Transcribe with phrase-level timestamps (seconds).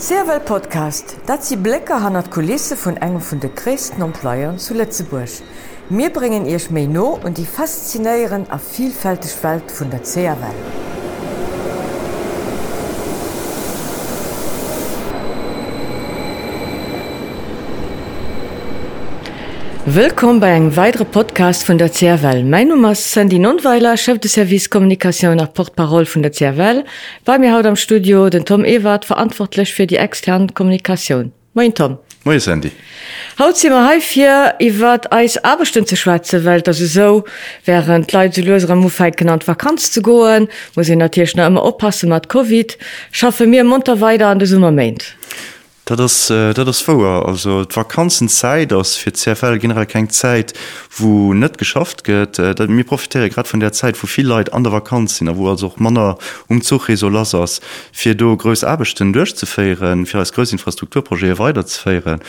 [0.00, 4.74] Serwel Podcast, dat sie Blecke han at Kulisse vun engem vun de Christen Emploiern zu
[4.74, 5.42] Lettzeburg.
[5.88, 10.87] Mir bringen ihrch méi no und die faszinéieren a vielfältig Welt vun der Zeerwelt.
[19.94, 22.44] Willkommen bei einem weiteren Podcast von der CRL.
[22.44, 26.84] Mein Name ist Sandy Nonweiler, Chef de Service Kommunikation nach Portparole von der CRL.
[27.24, 31.32] Bei mir heute am Studio den Tom Ewart, verantwortlich für die externe Kommunikation.
[31.54, 31.96] Moin Tom.
[32.24, 32.70] Moin Sandy.
[33.38, 37.24] Haut sie mal halb hier, ich werde als Arbeitsstunde zu schwätzen, weil das ist so,
[37.64, 42.10] während Leute zu muss ich genannt Vakanz zu gehen, muss ich natürlich noch immer aufpassen
[42.10, 42.76] mit Covid,
[43.10, 45.16] schaffe mir munter weiter an der Sommermaint.
[45.88, 50.52] Dat das, äh, dat das vor also vakanzen Zeit ass fir CFL generell keng Zeit
[50.98, 54.64] wo net geschafft gëtt äh, mir profitere grad von der Zeit wo viel Leiit an
[54.64, 60.34] der Vakanzsinn wo also Manner umzug so lass fir do grös Abbechten durchzufeieren fir als
[60.34, 62.20] grös Infrastrukturprojekt weiterzufeieren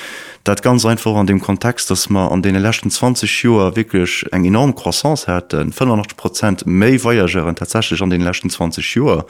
[0.46, 4.46] dat ganz einfach an dem Kontext dass man an den letzten 20 Joer wirklich eng
[4.46, 9.26] enorm croissance hätten 85 Prozent méi voyageuren tatsächlich an den letzten 20 Joer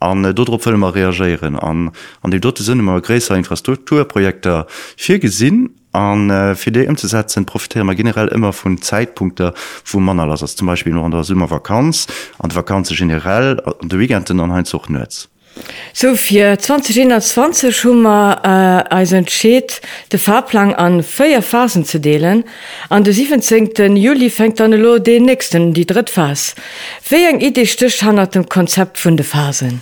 [0.00, 1.58] an äh, dort immer reagieren.
[1.58, 1.90] An
[2.22, 7.86] an die dort sind immer gräser Infrastrukturprojekte vier gesinn an äh, für die umzusetzen profitieren
[7.86, 9.54] man generell immer von Zeitpunkte
[9.86, 13.98] wo man alles zum Beispiel noch an der summmer vakanz an Vakanze generell an der
[14.00, 15.28] weekenden an Heinzuchtnetz
[15.92, 22.44] So fir 2020 Schummer äh, als entscheet de Fahrplan an féier Phasen ze deelen.
[22.88, 23.96] An de 17.
[23.96, 26.54] Juli fängt an lo den nächsten die Drittfas.
[27.08, 29.80] Wé eng idee stöch hannner dem Konzept vun de Phasen.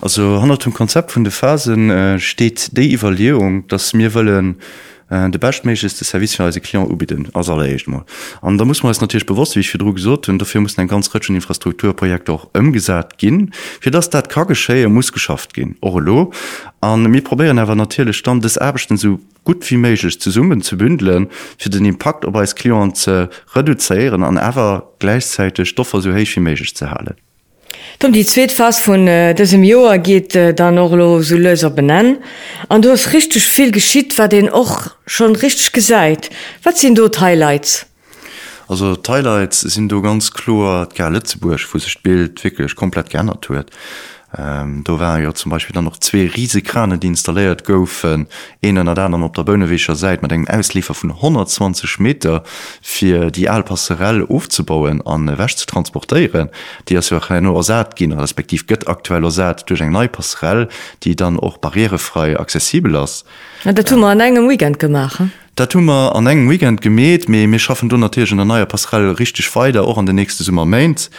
[0.00, 4.56] Also han dem Konzept vun de Phasen äh, steht de Evaluierung, dass mir wollen
[5.12, 7.48] Äh, de bestmech ist de Service als Klient ubiden as
[7.86, 8.04] mal.
[8.40, 10.88] An da muss man es natürlich bewusst wie ich fürdro gesot und dafür muss ein
[10.88, 13.50] ganz rich Infrastrukturprojekt auch ëmgesat gin.
[13.80, 15.76] Fi das dat ka geschéie muss geschafft gin.
[15.82, 16.32] Orlo
[16.80, 20.78] an mir probieren erwer natürlich stand des Erbechten so gut wie méigich zu summen zu
[20.78, 21.28] bündeln,
[21.58, 26.40] fir den Impact op als Klient ze reduzieren an ever gleichzeitig Stoffer so heich wie
[26.40, 27.16] méigich zu halen.
[27.98, 32.18] Tom die Zzweetfas vun äh, dësem Joer geht äh, dann Orlo so Lëser benennen.
[32.68, 36.30] An du hast richtig viel geschiet, war den och schon richtig gesäit.
[36.62, 37.86] Wat sind du Highlights?
[38.68, 43.70] Also Highlights sind du ganz klar Ger Lützeburg, wo sech Bild wirklich komplett gerne tuet.
[44.36, 48.26] Ähm, do waren ja zum Beispiel dann noch zwei Riesekrane, die installiert goufen
[48.60, 52.42] innen an anderen op der Bönnewecher seit man engem Ausliefer vun 120 Meter
[52.80, 56.48] fir die Alpasserelle aufzubauen an wäch zu transportieren,
[56.88, 60.68] die as no Saat gin respektiv gëtt aktueller Saat durch eng Neupasserell,
[61.02, 63.24] die dann auch barrierefrei zesibel ass.
[63.64, 65.18] Ja, dat tummer an engem Weekend gemacht.
[65.18, 65.30] Hm?
[65.54, 69.10] Dat tummer an engem Weekend gemet, méi mir schaffen du natürlich an der neue Pascal
[69.10, 71.10] richtig weiter auch an den nächste Summer Mainz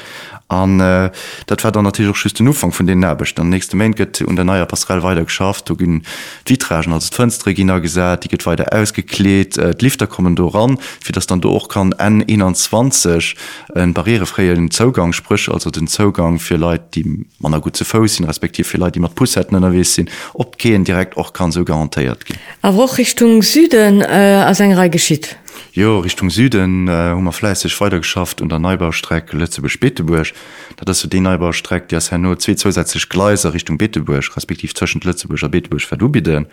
[0.53, 1.11] an äh,
[1.47, 4.35] dat war dann natürlich auch schüsten Ufang von den Näbecht dann nächste Main gëtt und
[4.35, 6.03] der naier Pascal weiter geschafft du ginn
[6.45, 11.27] Vitragen als Fensterregina gesät die gett weiter ausgekleet äh, Lifter kommen do ran fir das
[11.27, 13.35] dann du auch kann n 21
[13.75, 18.67] en barrierefreien Zogang sprch also den Zogang für Leiit die man gut ze sind respektiv
[18.67, 22.37] für Leiit die mat Pusetten erwes sinn opgehen direkt auch kann so garantiiert gehen.
[22.61, 25.37] A Richtung Süden äh, as engrei geschieht.
[25.73, 30.31] Jo Richtung Süden äh, fleißig weitergeschafft und der Neubaustrecke letzte be Beteburg,
[30.75, 35.01] dat das du den Neubaustreckt der her nur zwei zusätzlich Gleiser Richtung Beteburg respektiv zwischen
[35.01, 36.47] Lützeburger Beteburg verdubiden.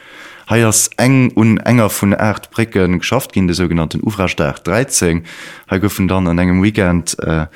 [0.48, 5.24] Haiers eng un enger vun Erdbricken geschafft gin de sogenannten Ufrastaach 13
[5.68, 7.46] ha goffen dann an engem Weekend äh,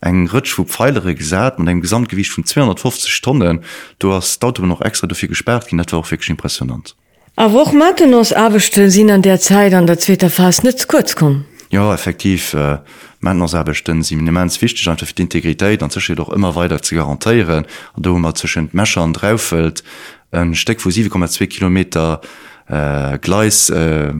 [0.00, 3.60] eng Rutsch vu pfeilere gesat und eng Gesamtgewicht von 250 Stunden
[3.98, 6.96] du hast Auto noch extra dafür gesperrt gin net auch wirklich impressionant.
[7.36, 11.44] A woch Matenos abechten sinn an der Zeit an der Zzweter Fas net kurz kom.
[11.68, 12.78] Ja effektiv äh,
[13.18, 18.04] Männersäbechten sie immens wichtig an die Integrität an zesche doch immer weiter zu garantiieren an
[18.04, 19.82] immer zwischen Mcher draufelt
[20.30, 22.20] ein Steck vor 7,2 kilometer
[22.68, 24.12] äh, Gleis äh,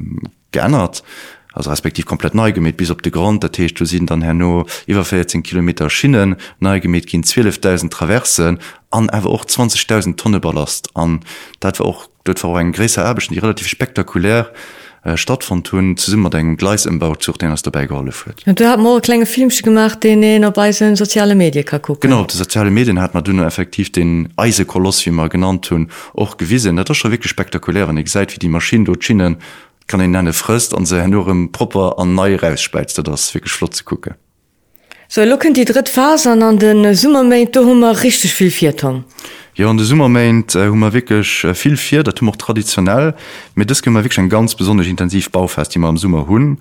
[0.51, 1.05] geändert.
[1.53, 4.67] Also respektiv komplett neugemäht bis op de Grund der Tisch du sind dann her nur
[4.89, 8.59] über 14 kilometer Schienen neugemäht gin 12.000 Traversen
[8.91, 11.21] an ewer auch 20.000 tonne ballast an.
[11.61, 14.53] Dat war auch dort war ein gräser erbeschen die relativ spektakulär
[15.05, 18.69] äh, Stadt von tun zu immer den Gleisimbau zu den aus dabei geholfen wird du
[18.69, 21.65] hat morgen kleine Filmsche gemacht den dabei sind soziale Medien
[22.01, 26.37] genau die soziale Medien hat man dünne effektiv den Eisekoloss wie man genannt tun auch
[26.37, 27.89] gewesen das schon wirklich spektakulär.
[27.89, 29.37] Und ich seid wie die Maschinen dort schienen
[29.87, 33.75] kann in eine frist an se nur im proper an nei rausspeizt das wirklich flot
[33.75, 34.17] zu gucke
[35.09, 39.05] so locken die drittfasern an den Summermain hummer richtig viel vier tonnen
[39.57, 43.15] Ja an de Summer meint äh, hummer wkech äh, viel fir, dat noch traditionell.
[43.55, 46.59] Mit dis immer wirklich ein ganz besonders intensiv Baufest die man am Summer hunn.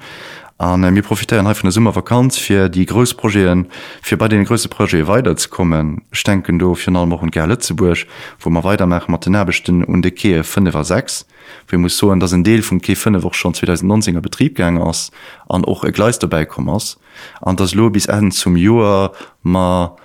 [0.59, 3.65] An äh, mir profitieren von der Summer vakanz für die Großprojekten
[4.03, 6.03] für bei den größten Projekt weiterzukommen.
[6.27, 8.05] Denken du final noch ger Lützeburg
[8.39, 11.25] wo man weiter nach Martinbechten und de Ke 5 war 6
[11.69, 15.09] wir muss so dass ein Deel von K5 woch schon 2019er Betriebgang aus
[15.49, 16.99] an auch e Gleis dabei kommmers
[17.41, 19.95] an das Lo bis en zum Joar ma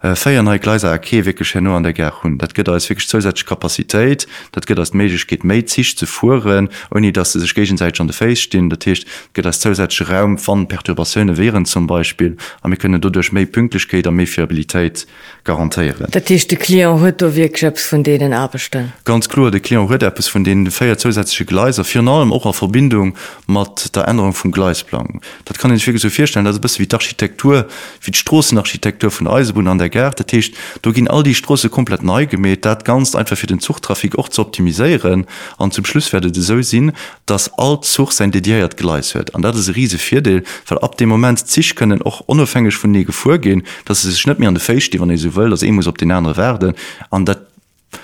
[0.00, 2.38] feier nei gleiser Erkewekeschenno an der Ger hunn.
[2.38, 6.70] Dat gët als fig zusätzlich Kapazitéit, dat gët as méigich geht méi zich ze fuhren
[6.90, 10.38] oni dat se sech Gegensäit an de Face stehen, dat Techt gët as zusätzlich Raum
[10.38, 15.06] van Perturbationune wären zum Beispiel a mir kënne dudurch méi Pünktlichkeit a méi Fiabilitéit
[15.44, 16.06] garantiieren.
[16.10, 18.92] Dat de Klion huet wieps vun denen abestellen.
[19.04, 22.52] Ganz klar de Klion huet Apps vun denen féier zusätzliche Gleiser fir allem och a
[22.52, 23.14] Verbindung
[23.46, 25.20] mat der Änderung vum Gleisplan.
[25.44, 27.66] Dat kann ich wirklich so firstellen, dat bis wie d'Architektur
[28.00, 32.26] wie d'Stroßenarchitektur vun Eisebun an der Gärte Tischcht du gin all die Strosse komplett neu
[32.26, 35.26] gemäht dat ganz einfach für den Zugtrafik auch zu optimisieren
[35.58, 36.92] an zum Schluss werdet so sinn
[37.26, 39.34] dass all Zug sein dediiert geleis wird.
[39.34, 43.04] An dat ist riese vierdeel weil ab dem moment sich können auch unabhängig von nie
[43.04, 45.98] vorgehen dass es schnitt mir an de Face die wann so will dass muss op
[45.98, 46.74] den anderen werden.
[47.10, 47.46] An dat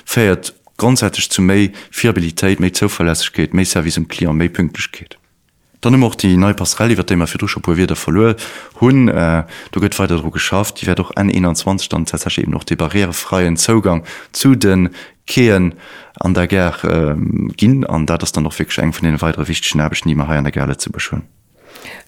[0.05, 5.19] feiert grundsätzlich zu méi Fiabilität méi zuverlässigkeit méi Service im Kli méi pünktlich geht
[5.87, 8.35] dann immer auch die neue Passerelle wird immer für du wieder verloren
[8.81, 10.81] hun äh, du geht weiter geschafft.
[10.81, 14.91] Die werde doch ein 21 dann tatsächlich eben noch die barrierefreien Zugang zu den
[15.27, 15.75] Keen
[16.19, 17.15] an der Ger äh,
[17.57, 20.29] ging an da das dann noch wirklich von den weitere wichtigen habe ich nie mehr
[20.29, 21.23] an der Gerle zu beschön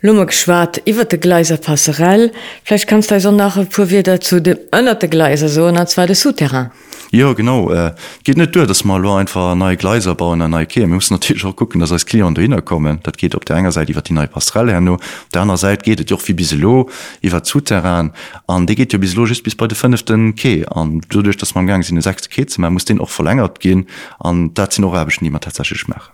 [0.00, 2.32] Lummer geschwaart iwwer de Gleiser Passerell,
[2.64, 6.14] Flech kannst du so nach pu wieder zu dem ënnerte Gleiser so an zwei de
[6.14, 6.70] Souterrain.
[7.10, 7.94] Ja genau äh,
[8.24, 11.80] geht net du das mal einfach neue Gleiser bauen an Ke muss natürlich auch gucken
[11.80, 14.98] dass als Kli hinkommen dat geht op der einer Seite die neue Passerelle her nur
[15.32, 16.90] der anderen Seite geht doch wie bis lo
[17.22, 18.12] wer zuterran
[18.46, 21.54] an die geht ja bis logisch bis bei der fünften Ke an du durch dass
[21.54, 23.86] man gang sind sechs Ke man muss den auch verlängert gehen.
[24.18, 26.12] An dat sie noch habe ich niemand tatsächlich machen.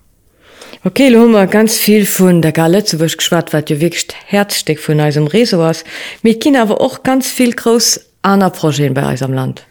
[0.85, 5.00] Okay Lomer ganz viel vun der Galle zu wech geschwat wat du wicht herzsteck vun
[5.00, 5.85] eisem Reso was
[6.23, 9.67] mit kin awer och ganz viel groß aner Projekt bei eisem Land.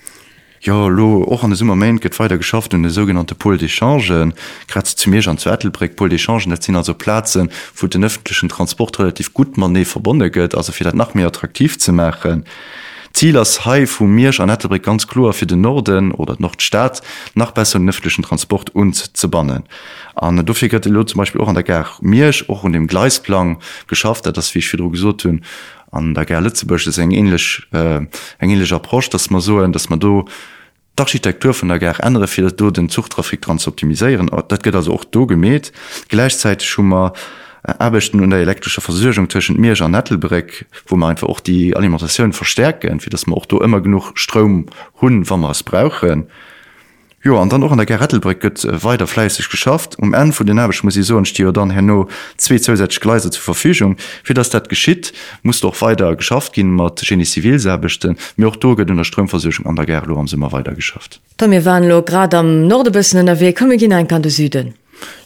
[0.65, 4.31] Ja lo och an de Summerment get weiter geschafft in de sogenannte Pol d'changen
[4.67, 8.97] kratz zu mir an Zwettelbreck Pol d'changen net sinn also Plazen wo den öffentlichen Transport
[8.97, 12.45] relativ gut man nee verbunden gëtt also dat nach mir attraktiv zu machen.
[13.11, 17.01] Ziel as Hai vu Meersch an Nettebri ganz klo fir den Norden oder Nordstaat
[17.35, 19.63] nach besser nëftlichen Transport und ze bannen.
[20.15, 23.57] An gëtt lo zum Beispiel auch an der Ger Meersch och und dem Gleisplan
[23.87, 25.41] geschafft, dat wie fir so tun
[25.93, 28.01] an der Ger Litzebusche eng englisch äh,
[28.39, 30.25] englisch Approsch, dass man so dass man do
[30.97, 34.27] d'Architektur von der Ger andere fir do den Zuchttrafik trans optimisieren.
[34.27, 35.71] dat gët also auch do gemet.
[36.09, 37.13] Gleichzeitig schon mal,
[37.63, 42.33] Erbechten und der elektrische Versøchung zwischen Meer an Nettelbreck, wo man einfach auch die Alimentation
[42.33, 44.65] verstärken, wie das man auch da immer genug Strom
[44.99, 46.27] hun wann man es brauchen.
[47.25, 49.97] Ja, und dann auch an der Gerettelbreck gött äh, weiter fleißig geschafft.
[49.97, 53.95] Um en vu den Erbesch muss so stehe dann herno zwei zusätzlich Gleise zur Verfügung.
[54.23, 58.89] Für das dat geschieht, muss doch weiter geschafft gehen mat Genie zivilselbechten mir auch doget
[58.89, 61.21] in der Stromversøchung an der Gerlo haben sie immer weiter geschafft.
[61.37, 64.73] Da mir waren lo grad am der We komme ich in ein kann Süden.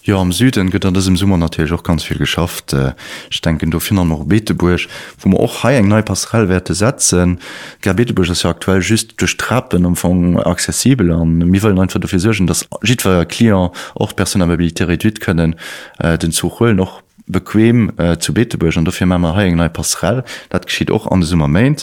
[0.04, 2.94] Ja am Süden gët an im Summer natürlich auch ganz viel geschafft äh,
[3.30, 4.88] ich denken du find noch Beeteburg
[5.20, 7.40] wo man auch eng neue Passerellwerte setzen.
[7.82, 12.20] Ger Beeteburg ist ja aktuell just durch Trappen um von zesibel mir wollen einfach dafür
[12.20, 15.56] sorgen dass jidwer Kli auch Personalmobilität können
[16.00, 20.24] äh, den Zugholen noch bequem äh, zu Beeteburg und dafür man ha eng neue Passerell
[20.50, 21.76] dat geschieht auch an Summer Main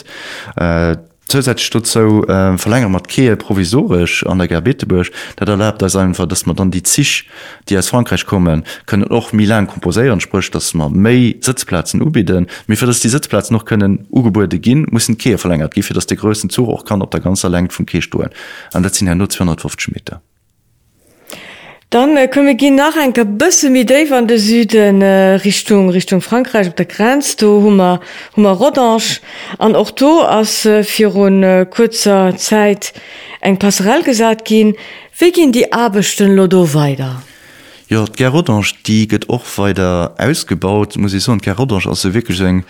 [0.55, 6.45] äh, so äh, verlänger mat Kee provisorisch an der Gerbetebusch, dat erlaubt das einfach, dass
[6.45, 7.27] man dann die Zich,
[7.67, 12.47] die aus Frankreich kommen, können auch Milan komposieren spricht, dass man méi Sitzplatzen ubieden.
[12.67, 16.49] Wiefir dass die Sitzplatz noch können Ugebäude gin, muss Kee verlängert, gifir dass der größten
[16.49, 18.29] Zug auch kann op der ganze Länge vom Keestuhlen.
[18.73, 20.21] an dat sind ja nur 250 Meter.
[21.95, 26.19] Dann äh, komme gin nach en bësse mit déi an de Süden äh, Richtung Richtung
[26.19, 28.01] Frankreich op der Grenz do hummer
[28.35, 29.21] hummer Rodanche
[29.59, 32.91] an Orto ass äh, fir hun äh, kurzer Zeit
[33.39, 34.75] eng Passerell gesat gin,
[35.17, 37.23] wie gin die Abbechten Lodo weiter.
[37.87, 42.63] Ja Gerodange die gëtt och weiter ausgebaut muss ich so Gerodange as wirklich eng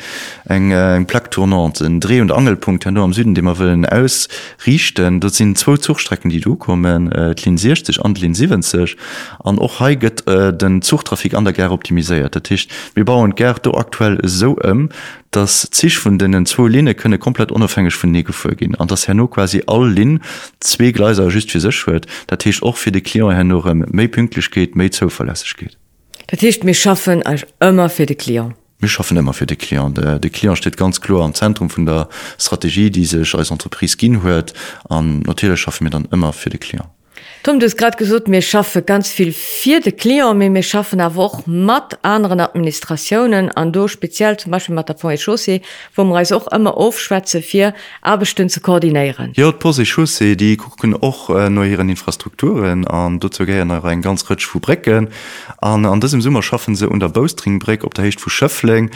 [0.43, 5.22] eng äh, eng Platournant en Dreh- und Angelpunkt nur am Süden dem er willen ausrichten.
[5.22, 8.98] Dat sind zwei Zugstrecken die du kommen äh, Lin 60 an Lin 70
[9.41, 12.43] an och heiget äh, den Zugtrafik an der Ger optimisiert.
[12.43, 14.89] Tisch wir bauen ger aktuell so ëm
[15.32, 19.15] dass sich von denen zwei Line könne komplett unabhängig von Nege vorgehen an das her
[19.15, 20.22] nur quasi all Lin
[20.60, 24.08] zwei Gleiser just wie sich wird der Tisch auch für die Klima her nur mehr
[24.08, 25.77] pünktlich geht mehr zuverlässig geht.
[26.32, 29.98] Der Tisch mir schaffen als immer für die Klima Wir schaffen immer für die Klient
[29.98, 33.98] der, der Klient steht ganz klar am Zentrum von der Strategie die sich als Entreprise
[33.98, 34.53] gehen hört.
[34.89, 36.94] An natürlich schaffen wir dann immer für die Klient
[37.45, 41.45] Tom du grad gesot mir schaffe ganz viel vierte Klier mir mir schaffen a woch
[41.45, 45.61] mat anderen Administrationen an do speziell zum Beispiel mat der Point Chaussee,
[45.93, 49.31] wo man reis auch immer aufschwätze fir Abbestün zu koordinieren.
[49.35, 55.09] Ja Chaussee die gucken och äh, neuieren Infrastrukturen an do ein ganz rich vu Brecken
[55.61, 58.89] an an diesem Summer schaffen se unter Baustringbreck op der hecht vu Schöffling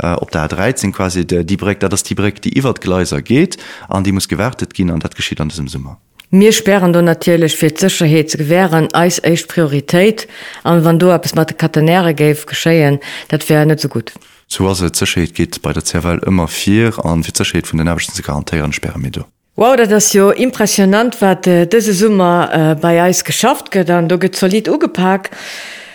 [0.00, 3.56] äh, op der 13 quasi der, die Breck da das die Breck die Iwergleiser geht
[3.88, 5.98] an die muss gewertet gehen an dat geschieht an diesem Summer.
[6.30, 10.26] Mir sperren du natürlich fir Zicherheet ze gewähren eis echt Priorität
[10.64, 14.12] an wann du bis mat Katenäre geif geschéien, dat wär net so gut.
[14.48, 18.22] So Zerscheet geht bei der Zerwell immer vier an wie zerscheet vun den erchten ze
[18.22, 19.24] garantiieren Sperrmeter.
[19.54, 24.08] Wow, dat das jo impressionant wat äh, dese Summer äh, bei Eis geschafft gët an
[24.08, 25.30] du get solid ugepackt.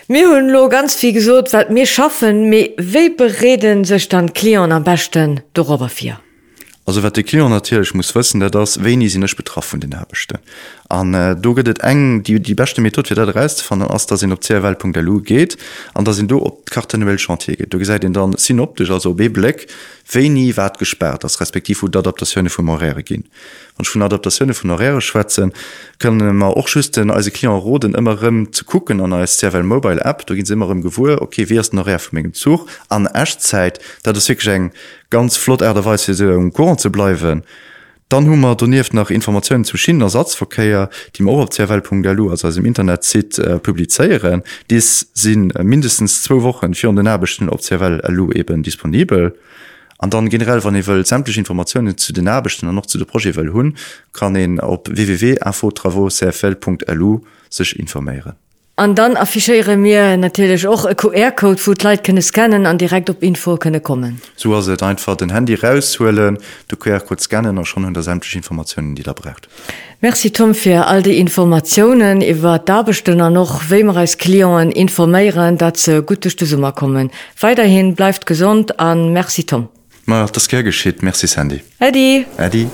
[0.08, 4.84] Mir hunn lo ganz viel gesot, wat mir schaffen we bereden sech dann Kleon am
[4.84, 6.20] besten darüber vier.
[6.86, 10.40] Also wat de Klier natürlich muss wissen, der das wenig sinnnech betroffen den herbechte.
[10.92, 14.08] an äh, do gëtt eng die die beste Methode fir dat reist van den ass
[14.08, 15.58] da sinn op CRL.lu geht
[15.94, 17.74] an da sinn du op kartenuel chantier geht.
[17.74, 19.68] Du gesäit den dann synoptisch also Bbleck
[20.12, 23.24] wéi nie wat gesperrt as respektiv wo d'Adaptationune vum Horäre ginn.
[23.78, 25.54] An vun Adaptationune vun Horäre schwätzen
[26.00, 30.26] kënnen immer och schüsten als Klier Roden immerem zu kucken an als CRL Mobile App,
[30.26, 34.46] du ginn immerem im Gewur, okay wie noch mégem Zug an Ächtzeit, dat es sich
[34.48, 34.72] eng
[35.10, 37.44] ganz flott Äderweis se um Korn ze bleiwen
[38.12, 44.44] Dann hummer doniert nach Informationen zu Schienersatzverkeier, die Mauerwel.lu also im Internet sieht äh, publizeieren,
[44.70, 48.02] dies sind äh, mindestens zwei Wochen für den erbechten Obwel
[48.36, 49.40] eben disponibel.
[49.98, 53.78] An dann generell wann iwwel sämtliche Informationen zu den Erbechten noch zu de Projekt hunn,
[54.12, 58.34] kann en op www.infotravosfl.lu sech informieren.
[58.78, 63.22] An dann affichéiere mir natürlich auch e QR-Code wo Leiit könne scannen an direkt op
[63.22, 64.22] Info könne kommen.
[64.38, 66.38] So se einfach den Handy raushuelen,
[66.70, 69.50] du QR-Code scannen auch schon unter sämtliche Informationen, die da braucht.
[70.00, 76.02] Merci Tom für all die Informationen iwwer Dabestunner noch wemer als Klioen informéieren, dat ze
[76.02, 77.12] gute Summer kommen.
[77.40, 79.68] Weiterhin bleibt gesund an Merci Tom.
[80.06, 81.62] Ma das ger geschieht Merci Sandy.
[81.80, 82.68] Eddie Eddie.